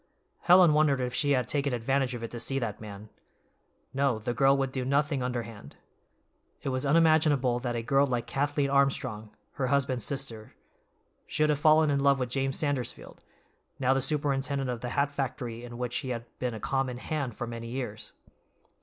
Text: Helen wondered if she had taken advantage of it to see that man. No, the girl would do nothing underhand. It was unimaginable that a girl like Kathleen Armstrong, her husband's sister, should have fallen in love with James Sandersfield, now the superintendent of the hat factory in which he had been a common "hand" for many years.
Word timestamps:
Helen 0.39 0.73
wondered 0.73 0.99
if 0.99 1.13
she 1.13 1.33
had 1.33 1.47
taken 1.47 1.75
advantage 1.75 2.15
of 2.15 2.23
it 2.23 2.31
to 2.31 2.39
see 2.39 2.57
that 2.57 2.81
man. 2.81 3.09
No, 3.93 4.17
the 4.17 4.33
girl 4.33 4.57
would 4.57 4.71
do 4.71 4.83
nothing 4.83 5.21
underhand. 5.21 5.75
It 6.63 6.69
was 6.69 6.87
unimaginable 6.87 7.59
that 7.59 7.75
a 7.75 7.83
girl 7.83 8.07
like 8.07 8.25
Kathleen 8.25 8.71
Armstrong, 8.71 9.29
her 9.51 9.67
husband's 9.67 10.03
sister, 10.03 10.55
should 11.27 11.51
have 11.51 11.59
fallen 11.59 11.91
in 11.91 11.99
love 11.99 12.17
with 12.17 12.29
James 12.31 12.57
Sandersfield, 12.57 13.19
now 13.77 13.93
the 13.93 14.01
superintendent 14.01 14.71
of 14.71 14.81
the 14.81 14.89
hat 14.89 15.11
factory 15.11 15.63
in 15.63 15.77
which 15.77 15.97
he 15.97 16.09
had 16.09 16.25
been 16.39 16.55
a 16.55 16.59
common 16.59 16.97
"hand" 16.97 17.35
for 17.35 17.45
many 17.45 17.67
years. 17.67 18.11